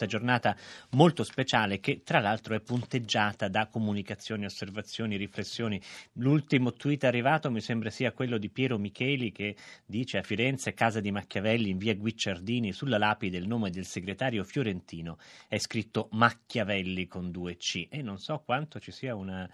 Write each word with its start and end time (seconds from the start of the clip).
questa 0.00 0.06
giornata 0.06 0.56
molto 0.90 1.24
speciale 1.24 1.80
che 1.80 2.02
tra 2.02 2.20
l'altro 2.20 2.54
è 2.54 2.60
punteggiata 2.60 3.48
da 3.48 3.66
comunicazioni, 3.66 4.46
osservazioni, 4.46 5.16
riflessioni. 5.16 5.80
L'ultimo 6.14 6.72
tweet 6.72 7.04
arrivato 7.04 7.50
mi 7.50 7.60
sembra 7.60 7.90
sia 7.90 8.12
quello 8.12 8.38
di 8.38 8.48
Piero 8.48 8.78
Micheli 8.78 9.30
che 9.32 9.56
dice 9.84 10.18
a 10.18 10.22
Firenze, 10.22 10.72
casa 10.72 11.00
di 11.00 11.10
Machiavelli 11.10 11.70
in 11.70 11.78
via 11.78 11.94
Guicciardini, 11.94 12.72
sulla 12.72 12.98
lapide 12.98 13.36
il 13.36 13.46
nome 13.46 13.70
del 13.70 13.84
segretario 13.84 14.44
fiorentino. 14.44 15.18
È 15.48 15.58
scritto 15.58 16.08
Machiavelli 16.12 17.06
con 17.06 17.30
due 17.30 17.56
C 17.56 17.88
e 17.90 18.00
non 18.00 18.18
so 18.18 18.42
quanto 18.44 18.80
ci 18.80 18.92
sia 18.92 19.14
una, 19.14 19.48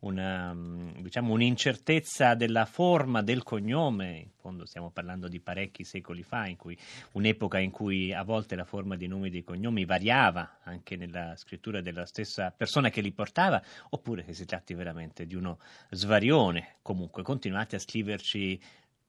una, 0.00 0.54
diciamo, 0.98 1.32
un'incertezza 1.32 2.34
della 2.34 2.64
forma 2.64 3.22
del 3.22 3.42
cognome, 3.42 4.16
in 4.16 4.30
fondo 4.40 4.64
stiamo 4.64 4.90
parlando 4.90 5.28
di 5.28 5.40
parecchi 5.40 5.84
secoli 5.84 6.22
fa, 6.22 6.46
in 6.46 6.56
cui, 6.56 6.76
un'epoca 7.12 7.58
in 7.58 7.70
cui 7.70 8.12
a 8.12 8.22
volte 8.22 8.56
la 8.56 8.64
forma 8.64 8.96
dei 8.96 9.08
nomi 9.08 9.30
dei 9.30 9.44
cognomi 9.44 9.84
variava 9.92 10.60
anche 10.62 10.96
nella 10.96 11.36
scrittura 11.36 11.82
della 11.82 12.06
stessa 12.06 12.50
persona 12.50 12.88
che 12.88 13.02
li 13.02 13.12
portava, 13.12 13.62
oppure 13.90 14.24
che 14.24 14.32
si 14.32 14.46
tratti 14.46 14.72
veramente 14.72 15.26
di 15.26 15.34
uno 15.34 15.58
svarione. 15.90 16.76
Comunque 16.80 17.22
continuate 17.22 17.76
a 17.76 17.78
scriverci 17.78 18.58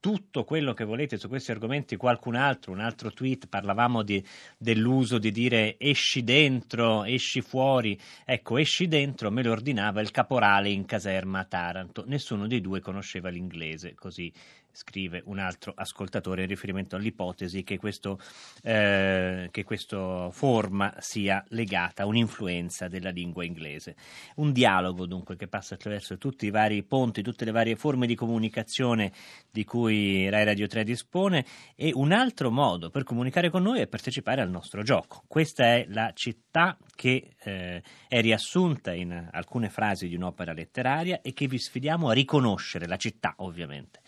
tutto 0.03 0.43
quello 0.43 0.73
che 0.73 0.83
volete 0.83 1.17
su 1.17 1.29
questi 1.29 1.51
argomenti, 1.51 1.95
qualcun 1.95 2.35
altro, 2.35 2.73
un 2.73 2.81
altro 2.81 3.09
tweet, 3.13 3.47
parlavamo 3.47 4.01
di, 4.01 4.21
dell'uso 4.57 5.17
di 5.17 5.31
dire 5.31 5.77
esci 5.79 6.25
dentro, 6.25 7.05
esci 7.05 7.39
fuori, 7.39 7.97
ecco 8.25 8.57
esci 8.57 8.89
dentro 8.89 9.31
me 9.31 9.41
lo 9.43 9.51
ordinava 9.51 10.01
il 10.01 10.11
caporale 10.11 10.69
in 10.71 10.83
caserma 10.83 11.39
a 11.39 11.45
Taranto, 11.45 12.03
nessuno 12.05 12.47
dei 12.47 12.59
due 12.59 12.81
conosceva 12.81 13.29
l'inglese, 13.29 13.95
così 13.95 14.29
scrive 14.73 15.21
un 15.25 15.37
altro 15.37 15.71
ascoltatore 15.75 16.41
in 16.41 16.47
riferimento 16.47 16.95
all'ipotesi 16.95 17.63
che, 17.63 17.77
questo, 17.77 18.19
eh, 18.63 19.47
che 19.51 19.63
questa 19.63 20.29
forma 20.31 20.95
sia 20.97 21.43
legata 21.49 22.03
a 22.03 22.05
un'influenza 22.07 22.87
della 22.87 23.11
lingua 23.11 23.45
inglese. 23.45 23.95
Un 24.37 24.51
dialogo 24.51 25.05
dunque 25.05 25.35
che 25.35 25.47
passa 25.47 25.75
attraverso 25.75 26.17
tutti 26.17 26.47
i 26.47 26.49
vari 26.49 26.83
ponti, 26.83 27.21
tutte 27.21 27.45
le 27.45 27.51
varie 27.51 27.75
forme 27.75 28.07
di 28.07 28.15
comunicazione 28.15 29.13
di 29.51 29.63
cui 29.63 29.92
Rai 30.29 30.43
Radio 30.43 30.67
3 30.67 30.83
dispone 30.83 31.45
e 31.75 31.91
un 31.93 32.11
altro 32.11 32.51
modo 32.51 32.89
per 32.89 33.03
comunicare 33.03 33.49
con 33.49 33.63
noi 33.63 33.81
è 33.81 33.87
partecipare 33.87 34.41
al 34.41 34.49
nostro 34.49 34.83
gioco. 34.83 35.23
Questa 35.27 35.63
è 35.63 35.85
la 35.89 36.11
città 36.13 36.77
che 36.95 37.35
eh, 37.43 37.83
è 38.07 38.21
riassunta 38.21 38.93
in 38.93 39.29
alcune 39.31 39.69
frasi 39.69 40.07
di 40.07 40.15
un'opera 40.15 40.53
letteraria 40.53 41.21
e 41.21 41.33
che 41.33 41.47
vi 41.47 41.57
sfidiamo 41.57 42.09
a 42.09 42.13
riconoscere, 42.13 42.87
la 42.87 42.97
città 42.97 43.33
ovviamente. 43.37 44.01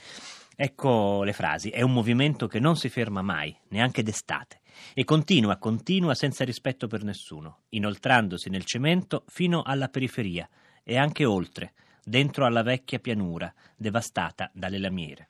Ecco 0.57 1.23
le 1.23 1.33
frasi, 1.33 1.69
è 1.69 1.81
un 1.81 1.91
movimento 1.91 2.47
che 2.47 2.59
non 2.59 2.77
si 2.77 2.87
ferma 2.87 3.21
mai, 3.21 3.53
neanche 3.69 4.03
d'estate, 4.03 4.61
e 4.93 5.03
continua, 5.03 5.57
continua 5.57 6.15
senza 6.15 6.45
rispetto 6.45 6.87
per 6.87 7.03
nessuno, 7.03 7.63
inoltrandosi 7.69 8.49
nel 8.49 8.63
cemento 8.63 9.25
fino 9.27 9.63
alla 9.63 9.89
periferia 9.89 10.47
e 10.81 10.97
anche 10.97 11.25
oltre, 11.25 11.73
dentro 12.05 12.45
alla 12.45 12.63
vecchia 12.63 12.99
pianura, 12.99 13.53
devastata 13.75 14.49
dalle 14.53 14.77
lamiere. 14.77 15.29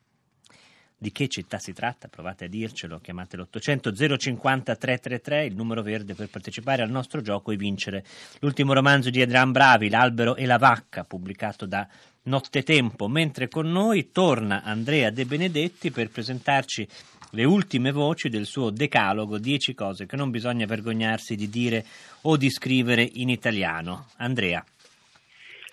Di 1.05 1.11
che 1.11 1.27
città 1.27 1.59
si 1.59 1.71
tratta? 1.71 2.07
Provate 2.07 2.45
a 2.45 2.47
dircelo, 2.47 2.97
chiamate 2.97 3.37
l'800 3.37 4.17
050 4.17 4.75
333, 4.75 5.45
il 5.45 5.55
numero 5.55 5.83
verde 5.83 6.15
per 6.15 6.29
partecipare 6.29 6.81
al 6.81 6.89
nostro 6.89 7.21
gioco 7.21 7.51
e 7.51 7.57
vincere 7.57 8.03
l'ultimo 8.39 8.73
romanzo 8.73 9.11
di 9.11 9.21
Adrian 9.21 9.51
Bravi, 9.51 9.89
L'albero 9.89 10.35
e 10.35 10.47
la 10.47 10.57
vacca, 10.57 11.03
pubblicato 11.03 11.67
da 11.67 11.87
Nottetempo, 12.23 13.07
mentre 13.07 13.49
con 13.49 13.71
noi 13.71 14.09
torna 14.11 14.63
Andrea 14.63 15.11
De 15.11 15.25
Benedetti 15.25 15.91
per 15.91 16.09
presentarci 16.09 16.87
le 17.33 17.43
ultime 17.43 17.91
voci 17.91 18.27
del 18.27 18.47
suo 18.47 18.71
decalogo, 18.71 19.37
10 19.37 19.75
cose 19.75 20.07
che 20.07 20.15
non 20.15 20.31
bisogna 20.31 20.65
vergognarsi 20.65 21.35
di 21.35 21.49
dire 21.51 21.85
o 22.21 22.35
di 22.35 22.49
scrivere 22.49 23.07
in 23.13 23.29
italiano. 23.29 24.07
Andrea. 24.17 24.65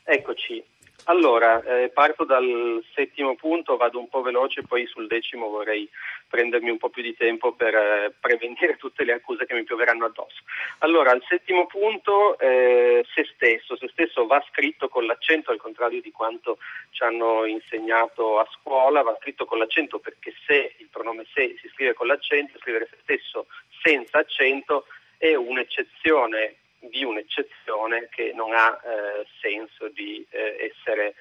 Eccoci, 0.05 0.62
allora, 1.05 1.61
eh, 1.65 1.89
parto 1.89 2.25
dal 2.25 2.83
settimo 2.95 3.35
punto, 3.35 3.77
vado 3.77 3.99
un 3.99 4.09
po' 4.09 4.22
veloce, 4.22 4.62
poi 4.62 4.87
sul 4.87 5.09
decimo 5.09 5.49
vorrei 5.49 5.89
prendermi 6.28 6.71
un 6.71 6.78
po' 6.78 6.91
più 6.91 7.03
di 7.03 7.16
tempo 7.16 7.53
per 7.53 7.75
eh, 7.75 8.15
prevenire 8.21 8.77
tutte 8.77 9.03
le 9.05 9.15
accuse 9.15 9.44
che 9.44 9.55
mi 9.55 9.65
pioveranno 9.65 10.05
addosso. 10.05 10.43
Allora, 10.78 11.11
al 11.11 11.22
settimo 11.28 11.66
punto, 11.66 12.39
eh, 12.39 13.05
se 13.15 13.27
stesso, 13.34 13.77
se 13.77 13.89
stesso 13.89 14.27
va 14.27 14.44
scritto 14.49 14.89
con 14.89 15.05
l'accento, 15.05 15.50
al 15.50 15.59
contrario 15.59 16.00
di 16.00 16.12
quanto 16.12 16.59
ci 16.91 17.03
hanno 17.03 17.47
insegnato 17.47 18.39
a 18.39 18.47
scuola, 18.53 19.03
va 19.03 19.16
scritto 19.21 19.45
con 19.45 19.59
l'accento 19.59 19.99
perché 19.99 20.33
se 20.47 20.77
il 20.78 20.89
pronome 20.89 21.27
se 21.34 21.56
si 21.61 21.69
scrive 21.75 21.95
con 21.95 22.06
l'accento, 22.06 22.59
scrivere 22.61 22.89
se 22.89 22.99
stesso 23.03 23.47
senza 23.83 24.19
accento 24.19 24.87
è 25.19 25.34
un'eccezione 25.34 26.56
di 26.82 27.04
un'eccezione 27.04 28.09
che 28.10 28.32
non 28.34 28.53
ha 28.53 28.81
eh, 28.82 29.26
senso 29.41 29.88
di 29.88 30.25
eh, 30.31 30.70
essere 30.70 31.15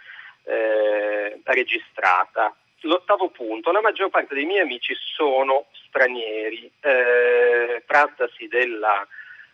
eh, 0.43 1.39
registrata. 1.43 2.55
L'ottavo 2.81 3.29
punto, 3.29 3.71
la 3.71 3.81
maggior 3.81 4.09
parte 4.09 4.33
dei 4.33 4.45
miei 4.45 4.61
amici 4.61 4.95
sono 4.95 5.67
stranieri, 5.85 6.71
eh, 6.81 7.83
trattasi 7.85 8.47
della, 8.47 9.07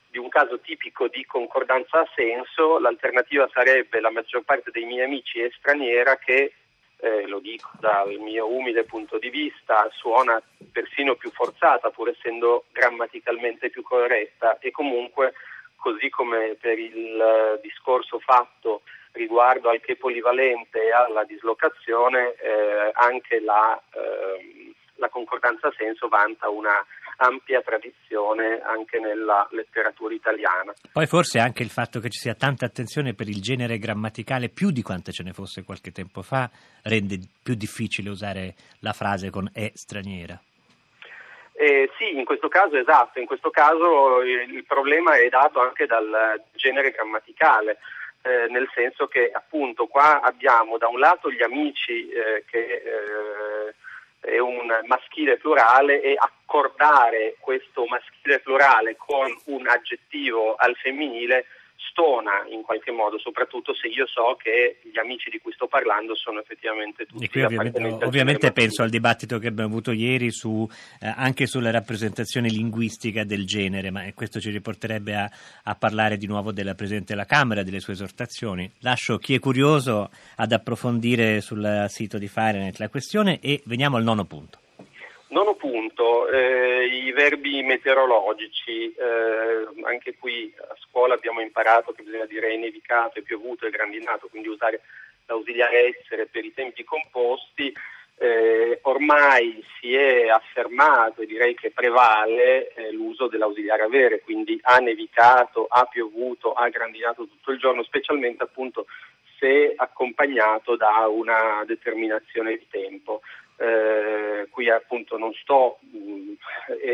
di 0.09 0.17
un 0.17 0.29
caso 0.29 0.59
tipico 0.59 1.07
di 1.07 1.25
concordanza 1.25 2.00
a 2.00 2.09
senso, 2.16 2.79
l'alternativa 2.79 3.50
sarebbe 3.51 4.00
la 4.00 4.12
maggior 4.12 4.44
parte 4.44 4.72
dei 4.72 4.85
miei 4.85 5.03
amici 5.03 5.41
è 5.41 5.50
straniera 5.57 6.17
che 6.17 6.53
eh, 7.00 7.28
lo 7.28 7.40
dico 7.40 7.69
dal 7.79 8.16
mio 8.17 8.47
umile 8.47 8.84
punto 8.84 9.19
di 9.19 9.29
vista, 9.29 9.88
suona 9.91 10.41
persino 10.72 11.16
più 11.16 11.29
forzata 11.31 11.90
pur 11.90 12.09
essendo 12.09 12.66
grammaticalmente 12.72 13.69
più 13.69 13.84
corretta 13.84 14.57
e 14.59 14.72
comunque 14.72 15.34
così 15.78 16.10
come 16.10 16.58
per 16.60 16.78
il 16.78 17.20
eh, 17.20 17.60
discorso 17.62 18.20
fatto 18.20 18.82
riguardo 19.14 19.70
al 19.70 19.80
che 19.80 19.96
polivalente 19.96 20.84
e 20.84 20.92
alla 20.92 21.24
dislocazione, 21.24 22.36
eh, 22.36 22.92
anche 22.94 23.40
la, 23.40 23.82
eh, 23.94 24.74
la 24.96 25.10
concordanza 25.10 25.72
senso 25.78 26.08
vanta 26.08 26.50
una 26.50 26.86
ampia 27.18 27.62
tradizione 27.62 28.62
anche 28.62 29.00
nella 29.00 29.48
letteratura 29.52 30.14
italiana. 30.14 30.74
Poi 30.92 31.08
forse 31.08 31.40
anche 31.40 31.64
il 31.64 31.70
fatto 31.70 32.00
che 32.00 32.09
ci 32.09 32.20
sia 32.20 32.36
tanta 32.36 32.66
attenzione 32.66 33.14
per 33.14 33.28
il 33.28 33.42
genere 33.42 33.80
grammaticale 33.80 34.50
più 34.50 34.70
di 34.72 34.82
quanto 34.82 35.12
ce 35.12 35.24
ne 35.24 35.34
fosse 35.34 35.64
qualche 35.64 35.92
tempo 35.92 36.22
fa 36.22 36.50
rende 36.84 37.18
più 37.42 37.56
difficile 37.56 38.09
usare 38.09 38.54
la 38.80 38.94
frase 38.94 39.30
con 39.30 39.50
è 39.52 39.72
straniera. 39.74 40.40
Eh, 41.59 41.90
sì, 41.97 42.16
in 42.16 42.23
questo 42.23 42.50
caso 42.50 42.78
esatto, 42.78 43.18
in 43.18 43.25
questo 43.25 43.50
caso 43.50 44.22
il 44.22 44.63
problema 44.63 45.16
è 45.16 45.28
dato 45.28 45.59
anche 45.59 45.88
dal 45.88 46.40
genere 46.53 46.91
grammaticale, 46.91 47.79
eh, 48.22 48.45
nel 48.50 48.69
senso 48.75 49.07
che 49.07 49.31
appunto 49.34 49.88
qua 49.88 50.22
abbiamo 50.22 50.78
da 50.78 50.88
un 50.88 51.00
lato 51.00 51.31
gli 51.31 51.41
amici 51.41 52.09
eh, 52.09 52.46
che 52.47 52.59
eh, 52.59 53.73
è 54.19 54.38
un 54.38 54.67
maschile 54.85 55.38
plurale 55.38 56.00
e 56.03 56.13
accordare 56.16 57.38
questo 57.40 57.85
maschile 57.88 58.38
plurale 58.38 58.96
con 58.96 59.35
un 59.46 59.67
aggettivo 59.67 60.53
al 60.57 60.75
femminile 60.75 61.47
stona 61.78 62.46
in 62.50 62.62
qualche 62.62 62.92
modo, 62.92 63.18
soprattutto 63.20 63.74
se 63.74 63.88
io 63.88 64.06
so 64.08 64.38
che 64.42 64.80
gli 64.84 64.98
amici 64.98 65.30
di 65.30 65.40
cui 65.40 65.52
sto 65.54 65.68
parlando 65.68 66.16
sono 66.16 66.40
effettivamente 66.40 67.06
tutti. 67.06 67.26
E 67.26 67.30
qui 67.30 67.44
ovviamente, 67.44 68.06
ovviamente 68.06 68.52
penso 68.52 68.84
al 68.84 68.90
dibattito 68.90 69.40
che 69.40 69.48
abbiamo 69.48 69.70
avuto 69.70 69.92
ieri 69.92 70.32
su, 70.32 70.68
eh, 71.02 71.14
anche 71.16 71.46
sulla 71.48 71.72
rappresentazione 71.72 72.50
linguistica 72.50 73.24
del 73.24 73.46
genere, 73.46 73.92
ma 73.92 74.04
questo 74.14 74.40
ci 74.40 74.50
riporterebbe 74.50 75.16
a, 75.16 75.30
a, 75.64 75.76
parlare 75.76 76.18
di 76.18 76.28
nuovo 76.28 76.52
della 76.52 76.76
Presidente 76.76 77.14
della 77.14 77.26
Camera, 77.26 77.64
delle 77.64 77.80
sue 77.80 77.94
esortazioni. 77.94 78.70
Lascio 78.80 79.18
chi 79.18 79.36
è 79.36 79.40
curioso 79.40 80.09
ad 80.36 80.52
approfondire 80.52 81.42
sul 81.42 81.86
sito 81.90 82.18
di 82.18 82.28
Fahrenheit 82.28 82.78
la 82.78 82.90
questione 82.90 83.40
e 83.40 83.62
veniamo 83.66 83.98
al 83.98 84.04
nono 84.04 84.26
punto. 84.26 84.59
Nono 85.30 85.56
punto, 85.56 86.30
eh, 86.30 86.86
i 86.86 87.12
verbi 87.12 87.62
meteorologici, 87.62 88.94
eh, 88.94 89.68
anche 89.84 90.16
qui 90.18 90.54
a 90.58 90.74
scuola 90.80 91.16
abbiamo 91.16 91.41
imparato 91.41 91.91
che 91.91 92.03
bisogna 92.03 92.26
dire 92.26 92.47
è 92.47 92.56
nevicato, 92.56 93.20
è 93.20 93.24
piovuto, 93.24 93.66
è 93.66 93.70
grandinato, 93.70 94.28
quindi 94.29 94.47
usare 94.47 94.82
l'ausiliare 95.26 95.97
essere 95.97 96.28
per 96.28 96.46
i 96.46 96.53
tempi 96.53 96.85
composti. 96.85 97.74
Eh, 98.20 98.79
ormai 98.84 99.64
si 99.79 99.94
è 99.94 100.29
affermato 100.29 101.22
e 101.22 101.28
direi 101.28 101.53
che 101.56 101.72
prevale 101.72 102.73
eh, 102.73 102.91
l'uso 102.91 103.28
dell'ausiliare 103.28 103.84
avere, 103.84 104.22
quindi 104.22 104.58
ha 104.64 104.78
nevicato, 104.78 105.68
ha 105.70 105.85
piovuto, 105.85 106.53
ha 106.53 106.70
grandinato 106.70 107.28
tutto 107.28 107.52
il 107.52 107.59
giorno, 107.59 107.84
specialmente 107.84 108.44
appunto 108.44 108.88
se 109.38 109.73
accompagnato 109.76 110.76
da 110.78 111.06
una 111.08 111.64
determinazione 111.68 112.58
di 112.58 112.66
tempo 112.72 113.22
eh, 113.59 114.16
qui 114.58 114.72
appunto 114.72 115.20
non 115.20 115.32
sto 115.34 115.78
mh, 115.82 115.98
mm, 115.98 116.34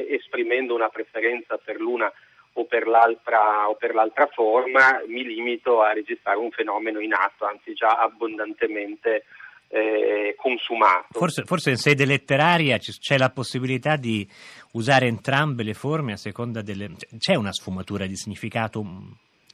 esprimendo 0.09 0.75
una 0.75 0.89
preferenza 0.89 1.55
per 1.55 1.79
l'una 1.79 2.11
o 2.55 2.65
per, 2.65 2.85
o 2.85 3.75
per 3.75 3.93
l'altra 3.95 4.27
forma, 4.27 5.01
mi 5.07 5.23
limito 5.23 5.81
a 5.81 5.93
registrare 5.93 6.37
un 6.37 6.51
fenomeno 6.51 6.99
in 6.99 7.13
atto, 7.13 7.45
anzi 7.45 7.73
già 7.73 7.91
abbondantemente 7.91 9.23
eh, 9.69 10.35
consumato. 10.35 11.07
Forse, 11.11 11.43
forse, 11.45 11.69
in 11.69 11.77
sede 11.77 12.05
letteraria 12.05 12.77
c'è 12.77 13.17
la 13.17 13.29
possibilità 13.29 13.95
di 13.95 14.27
usare 14.73 15.07
entrambe 15.07 15.63
le 15.63 15.73
forme 15.73 16.11
a 16.11 16.17
seconda 16.17 16.61
delle... 16.61 16.91
C'è 17.17 17.35
una 17.35 17.53
sfumatura 17.53 18.05
di 18.05 18.17
significato 18.17 18.81
un, 18.81 19.09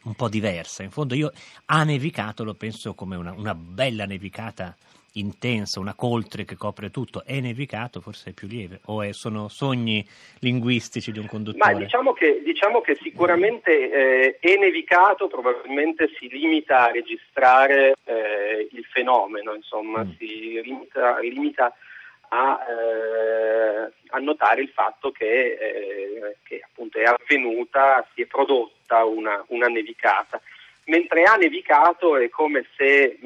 un 0.05 0.15
po' 0.15 0.29
diversa. 0.29 0.81
In 0.81 0.89
fondo 0.89 1.13
io 1.13 1.31
a 1.65 1.83
nevicato 1.83 2.43
lo 2.43 2.55
penso 2.55 2.95
come 2.95 3.15
una, 3.15 3.31
una 3.31 3.53
bella 3.53 4.05
nevicata 4.05 4.75
intensa, 5.13 5.79
una 5.79 5.93
coltre 5.93 6.45
che 6.45 6.55
copre 6.55 6.89
tutto, 6.89 7.23
è 7.25 7.39
nevicato, 7.39 8.01
forse 8.01 8.29
è 8.29 8.33
più 8.33 8.47
lieve, 8.47 8.79
o 8.85 9.01
è, 9.01 9.13
sono 9.13 9.47
sogni 9.47 10.05
linguistici 10.39 11.11
di 11.11 11.19
un 11.19 11.27
conduttore? 11.27 11.73
Ma 11.73 11.79
diciamo 11.79 12.13
che, 12.13 12.41
diciamo 12.43 12.81
che 12.81 12.95
sicuramente 13.01 13.91
eh, 13.91 14.37
è 14.39 14.55
nevicato, 14.57 15.27
probabilmente 15.27 16.09
si 16.19 16.27
limita 16.29 16.85
a 16.87 16.91
registrare 16.91 17.95
eh, 18.03 18.67
il 18.71 18.85
fenomeno, 18.85 19.53
insomma, 19.53 20.03
mm. 20.03 20.09
si 20.17 20.61
limita, 20.63 21.19
limita 21.19 21.73
a, 22.29 22.59
eh, 22.67 23.91
a, 24.09 24.19
notare 24.19 24.61
il 24.61 24.69
fatto 24.69 25.11
che, 25.11 25.57
eh, 25.59 26.37
che, 26.43 26.61
appunto 26.63 26.99
è 26.99 27.03
avvenuta, 27.03 28.07
si 28.13 28.21
è 28.21 28.25
prodotta 28.25 29.05
una, 29.05 29.43
una 29.47 29.67
nevicata. 29.67 30.41
Mentre 30.85 31.23
ha 31.23 31.35
nevicato 31.35 32.17
è 32.17 32.29
come 32.29 32.65
se 32.75 33.19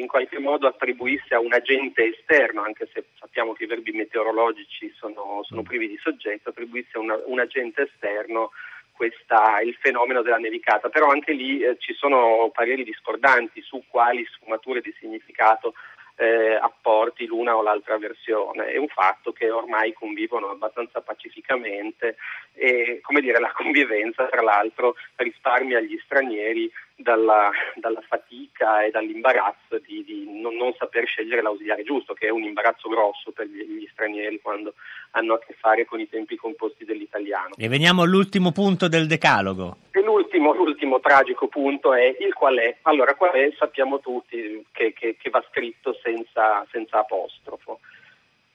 in 0.00 0.06
qualche 0.06 0.38
modo 0.38 0.66
attribuisse 0.66 1.34
a 1.34 1.40
un 1.40 1.52
agente 1.52 2.04
esterno, 2.04 2.62
anche 2.62 2.88
se 2.92 3.04
sappiamo 3.18 3.52
che 3.52 3.64
i 3.64 3.66
verbi 3.66 3.92
meteorologici 3.92 4.92
sono, 4.96 5.42
sono 5.42 5.62
privi 5.62 5.88
di 5.88 5.98
soggetto, 6.00 6.50
attribuisse 6.50 6.96
a 6.98 7.00
un 7.00 7.38
agente 7.40 7.82
esterno 7.82 8.50
questa, 8.92 9.60
il 9.60 9.76
fenomeno 9.80 10.22
della 10.22 10.38
nevicata, 10.38 10.88
però 10.88 11.06
anche 11.08 11.32
lì 11.32 11.60
eh, 11.60 11.76
ci 11.78 11.94
sono 11.94 12.50
pareri 12.52 12.82
discordanti 12.82 13.62
su 13.62 13.84
quali 13.86 14.26
sfumature 14.26 14.80
di 14.80 14.92
significato 14.98 15.74
eh, 16.18 16.54
apporti 16.54 17.26
l'una 17.26 17.56
o 17.56 17.62
l'altra 17.62 17.96
versione. 17.96 18.66
È 18.66 18.76
un 18.76 18.88
fatto 18.88 19.32
che 19.32 19.50
ormai 19.50 19.92
convivono 19.92 20.50
abbastanza 20.50 21.00
pacificamente 21.00 22.16
e 22.54 22.98
come 23.02 23.20
dire, 23.20 23.38
la 23.38 23.52
convivenza 23.52 24.26
tra 24.26 24.42
l'altro 24.42 24.96
risparmia 25.16 25.78
agli 25.78 25.98
stranieri 26.04 26.70
dalla, 26.96 27.50
dalla 27.76 28.02
fatica 28.08 28.82
e 28.82 28.90
dall'imbarazzo 28.90 29.78
di, 29.86 30.02
di 30.04 30.40
non, 30.40 30.56
non, 30.56 30.74
saper 30.76 31.06
scegliere 31.06 31.40
l'ausiliare 31.40 31.84
giusto, 31.84 32.14
che 32.14 32.26
è 32.26 32.30
un 32.30 32.42
imbarazzo 32.42 32.88
grosso 32.88 33.30
per 33.30 33.46
gli, 33.46 33.62
gli, 33.62 33.88
stranieri 33.92 34.40
quando 34.40 34.74
hanno 35.12 35.34
a 35.34 35.38
che 35.38 35.54
fare 35.56 35.84
con 35.84 36.00
i 36.00 36.08
tempi 36.08 36.34
composti 36.34 36.84
dell'italiano. 36.84 37.54
E 37.56 37.68
veniamo 37.68 38.02
all'ultimo 38.02 38.50
punto 38.50 38.88
del 38.88 39.06
decalogo. 39.06 39.76
E 39.92 40.02
l'ultimo, 40.02 40.52
l'ultimo 40.52 40.98
tragico 40.98 41.46
punto 41.46 41.94
è 41.94 42.16
il 42.18 42.34
qual 42.34 42.58
è. 42.58 42.76
Allora, 42.82 43.14
qual 43.14 43.30
è 43.30 43.52
sappiamo 43.56 44.00
tutti 44.00 44.64
che, 44.72 44.92
che, 44.92 45.16
che 45.16 45.30
va 45.30 45.44
scritto 45.48 45.96
senza, 46.08 46.66
senza 46.70 47.00
apostrofo 47.00 47.80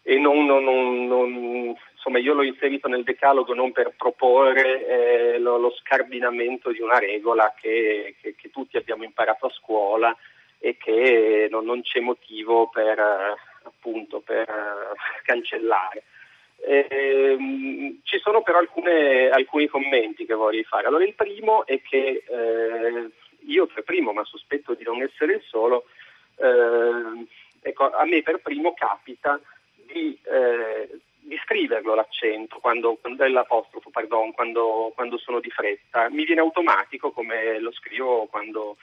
e 0.04 0.18
non, 0.18 0.46
non, 0.46 0.64
non, 1.08 1.76
insomma 1.94 2.20
io 2.20 2.34
l'ho 2.34 2.44
inserito 2.44 2.90
nel 2.90 3.04
decalogo 3.04 3.54
non 3.54 3.72
per 3.72 3.94
proporre 3.96 4.86
eh, 4.86 5.38
lo, 5.40 5.58
lo, 5.58 5.72
scardinamento 5.80 6.72
di 6.72 6.82
una 6.82 7.00
regola 7.00 7.54
che, 7.56 8.16
che, 8.22 8.36
che, 8.36 8.50
tutti 8.52 8.76
abbiamo 8.76 9.06
imparato 9.06 9.46
a 9.46 9.52
scuola 9.52 10.16
e 10.60 10.76
che 10.76 11.48
non, 11.50 11.82
c'è 11.84 12.02
motivo 12.02 12.68
per, 12.68 13.00
appunto, 13.64 14.20
per 14.20 14.48
cancellare. 15.24 16.04
Eh, 16.66 17.98
ci 18.04 18.20
sono 18.20 18.42
però 18.44 18.60
alcune, 18.60 19.30
alcuni 19.30 19.68
commenti 19.68 20.26
che 20.26 20.34
vorrei 20.34 20.64
fare. 20.64 20.88
Allora, 20.88 21.04
il 21.04 21.16
primo 21.16 21.66
è 21.66 21.82
che 21.82 22.24
eh, 22.26 23.10
io 23.48 23.68
per 23.68 23.84
primo, 23.84 24.14
ma 24.14 24.24
sospetto 24.24 24.74
di 24.74 24.84
non 24.84 25.02
essere 25.02 25.34
il 25.34 25.44
solo, 25.46 25.86
eh, 26.38 27.26
ecco, 27.64 27.90
a 27.92 28.06
me 28.06 28.22
per 28.22 28.40
primo 28.42 28.74
capita 28.74 29.40
di, 29.74 30.20
eh, 30.24 30.90
di 31.20 31.38
scriverlo 31.44 31.96
l'accento, 31.96 32.60
quando, 32.60 32.98
quando, 33.00 33.26
l'apostrofo, 33.28 33.90
pardon, 33.90 34.34
quando, 34.34 34.92
quando, 34.94 35.18
sono 35.18 35.40
di 35.40 35.50
fretta. 35.50 36.10
Mi 36.10 36.26
viene 36.26 36.42
automatico 36.42 37.12
come 37.12 37.60
lo 37.60 37.72
scrivo 37.72 38.28
quando 38.28 38.78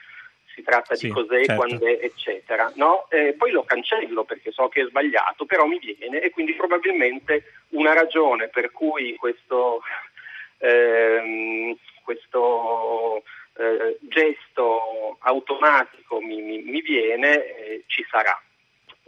si 0.55 0.63
tratta 0.63 0.95
sì, 0.95 1.07
di 1.07 1.13
cos'è, 1.13 1.45
certo. 1.45 1.55
quando 1.55 1.87
è, 1.87 1.99
eccetera. 2.03 2.73
No? 2.77 3.07
Eh, 3.11 3.35
poi 3.37 3.51
lo 3.51 3.63
cancello 3.65 4.25
perché 4.25 4.51
so 4.51 4.69
che 4.69 4.83
è 4.83 4.87
sbagliato, 4.87 5.45
però 5.45 5.67
mi 5.67 5.79
viene 5.79 6.21
e 6.21 6.31
quindi 6.31 6.55
probabilmente 6.55 7.45
una 7.71 7.93
ragione 7.93 8.49
per 8.49 8.71
cui 8.73 9.15
questo, 9.17 9.83
ehm, 10.59 11.77
questo 12.03 13.23
eh, 13.57 13.99
gesto 14.01 15.19
automatico 15.21 16.21
mi, 16.21 16.41
mi, 16.41 16.63
mi 16.63 16.81
viene, 16.81 17.45
eh, 17.45 17.85
ci 17.87 18.05
sarà. 18.09 18.41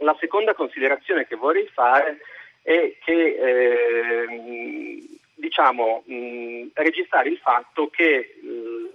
La 0.03 0.15
seconda 0.19 0.53
considerazione 0.53 1.25
che 1.25 1.37
vorrei 1.37 1.65
fare 1.67 2.19
è 2.61 2.97
che 3.03 3.35
eh, 3.39 5.01
diciamo, 5.33 6.03
mh, 6.05 6.71
registrare 6.73 7.29
il 7.29 7.37
fatto 7.37 7.89
che 7.89 8.15
eh, 8.15 8.93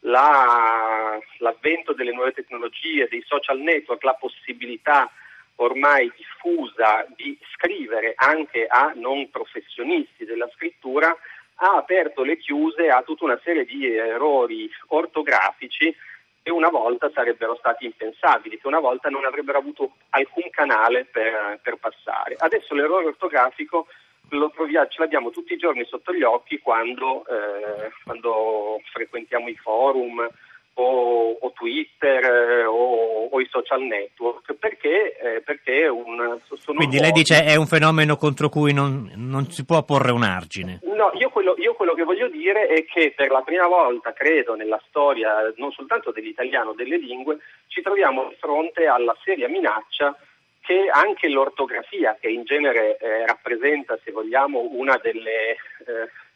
la, 0.00 1.16
l'avvento 1.38 1.92
delle 1.92 2.12
nuove 2.12 2.32
tecnologie, 2.32 3.06
dei 3.08 3.22
social 3.24 3.60
network, 3.60 4.02
la 4.02 4.14
possibilità 4.14 5.08
ormai 5.56 6.10
diffusa 6.16 7.06
di 7.14 7.38
scrivere 7.52 8.14
anche 8.16 8.66
a 8.66 8.92
non 8.96 9.30
professionisti 9.30 10.24
della 10.24 10.50
scrittura 10.54 11.16
ha 11.62 11.76
aperto 11.76 12.24
le 12.24 12.38
chiuse 12.38 12.88
a 12.88 13.02
tutta 13.02 13.24
una 13.24 13.40
serie 13.44 13.64
di 13.64 13.86
errori 13.94 14.68
ortografici 14.88 15.94
che 16.42 16.50
una 16.50 16.68
volta 16.68 17.10
sarebbero 17.12 17.56
stati 17.56 17.84
impensabili, 17.84 18.58
che 18.58 18.66
una 18.66 18.80
volta 18.80 19.08
non 19.08 19.24
avrebbero 19.24 19.58
avuto 19.58 19.92
alcun 20.10 20.48
canale 20.50 21.04
per, 21.04 21.60
per 21.62 21.76
passare. 21.76 22.36
Adesso 22.38 22.74
l'errore 22.74 23.06
ortografico 23.06 23.86
troviamo, 24.28 24.86
ce 24.88 25.00
l'abbiamo 25.00 25.30
tutti 25.30 25.52
i 25.52 25.58
giorni 25.58 25.84
sotto 25.84 26.12
gli 26.12 26.22
occhi 26.22 26.58
quando, 26.58 27.26
eh, 27.26 27.90
quando 28.04 28.80
frequentiamo 28.92 29.48
i 29.48 29.56
forum 29.56 30.28
o, 30.74 31.36
o 31.40 31.52
Twitter 31.52 32.24
eh, 32.24 32.64
o, 32.64 33.28
o, 33.30 33.40
i 33.40 33.48
social 33.50 33.82
network 33.82 34.54
perché, 34.54 35.16
eh, 35.18 35.40
perché 35.42 35.86
un, 35.88 36.38
Quindi 36.74 36.98
lei 36.98 37.12
dice 37.12 37.44
è 37.44 37.56
un 37.56 37.66
fenomeno 37.66 38.16
contro 38.16 38.48
cui 38.48 38.72
non, 38.72 39.10
non 39.16 39.50
si 39.50 39.64
può 39.64 39.82
porre 39.82 40.12
un 40.12 40.22
argine. 40.22 40.80
No, 40.82 41.10
io 41.14 41.30
quello, 41.30 41.54
io 41.58 41.74
quello, 41.74 41.94
che 41.94 42.04
voglio 42.04 42.28
dire 42.28 42.66
è 42.66 42.84
che 42.84 43.12
per 43.16 43.30
la 43.30 43.42
prima 43.42 43.66
volta, 43.66 44.12
credo, 44.12 44.54
nella 44.54 44.80
storia 44.88 45.52
non 45.56 45.72
soltanto 45.72 46.12
dell'italiano, 46.12 46.72
delle 46.72 46.98
lingue, 46.98 47.38
ci 47.68 47.82
troviamo 47.82 48.28
di 48.28 48.36
fronte 48.38 48.86
alla 48.86 49.16
seria 49.24 49.48
minaccia 49.48 50.16
che 50.60 50.88
anche 50.92 51.28
l'ortografia, 51.28 52.16
che 52.20 52.28
in 52.28 52.44
genere 52.44 52.96
eh, 52.98 53.26
rappresenta, 53.26 53.98
se 54.04 54.12
vogliamo, 54.12 54.68
una 54.72 54.98
delle... 55.02 55.56
Eh, 55.86 56.28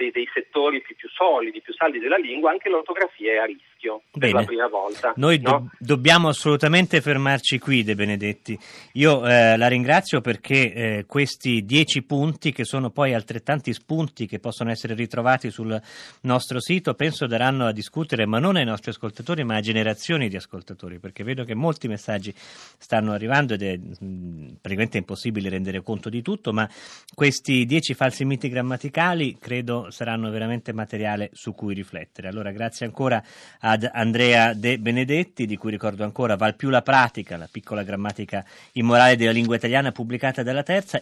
dei, 0.00 0.10
dei 0.12 0.28
settori 0.32 0.80
più, 0.80 0.96
più, 0.96 1.10
solidi, 1.10 1.60
più 1.60 1.74
saldi 1.74 1.98
della 1.98 2.16
lingua, 2.16 2.50
anche 2.50 2.70
l'ortografia 2.70 3.32
è 3.32 3.36
a 3.36 3.44
rischio 3.44 3.69
Bene. 4.12 4.32
per 4.32 4.32
la 4.32 4.44
prima 4.44 4.68
volta. 4.68 5.12
Noi 5.16 5.38
no? 5.40 5.50
do- 5.50 5.70
dobbiamo 5.78 6.28
assolutamente 6.28 7.00
fermarci 7.00 7.58
qui, 7.58 7.82
De 7.82 7.94
Benedetti. 7.94 8.58
Io 8.94 9.26
eh, 9.26 9.56
la 9.56 9.68
ringrazio 9.68 10.20
perché 10.20 10.72
eh, 10.72 11.04
questi 11.06 11.64
dieci 11.64 12.02
punti, 12.02 12.52
che 12.52 12.64
sono 12.64 12.90
poi 12.90 13.14
altrettanti 13.14 13.72
spunti 13.72 14.26
che 14.26 14.38
possono 14.38 14.70
essere 14.70 14.94
ritrovati 14.94 15.50
sul 15.50 15.80
nostro 16.22 16.60
sito, 16.60 16.94
penso 16.94 17.26
daranno 17.26 17.66
a 17.66 17.72
discutere, 17.72 18.26
ma 18.26 18.38
non 18.38 18.56
ai 18.56 18.64
nostri 18.64 18.90
ascoltatori, 18.90 19.44
ma 19.44 19.56
a 19.56 19.60
generazioni 19.60 20.28
di 20.28 20.36
ascoltatori, 20.36 20.98
perché 20.98 21.24
vedo 21.24 21.44
che 21.44 21.54
molti 21.54 21.88
messaggi 21.88 22.34
stanno 22.36 23.12
arrivando 23.12 23.54
ed 23.54 23.62
è 23.62 23.76
mh, 23.76 24.56
praticamente 24.60 24.98
impossibile 24.98 25.48
rendere 25.48 25.82
conto 25.82 26.08
di 26.08 26.22
tutto, 26.22 26.52
ma 26.52 26.68
questi 27.14 27.64
dieci 27.64 27.94
falsi 27.94 28.24
miti 28.24 28.48
grammaticali 28.48 29.38
credo 29.38 29.90
saranno 29.90 30.30
veramente 30.30 30.72
materiale 30.72 31.30
su 31.32 31.54
cui 31.54 31.74
riflettere. 31.74 32.28
Allora 32.28 32.50
grazie 32.50 32.86
ancora 32.86 33.22
ad 33.70 33.88
Andrea 33.92 34.52
De 34.52 34.78
Benedetti, 34.78 35.46
di 35.46 35.56
cui 35.56 35.70
ricordo 35.70 36.02
ancora 36.02 36.36
Val 36.36 36.56
più 36.56 36.70
la 36.70 36.82
pratica, 36.82 37.36
la 37.36 37.48
piccola 37.50 37.84
grammatica 37.84 38.44
immorale 38.72 39.16
della 39.16 39.30
lingua 39.30 39.56
italiana 39.56 39.92
pubblicata 39.92 40.42
dalla 40.42 40.64
Terza. 40.64 40.98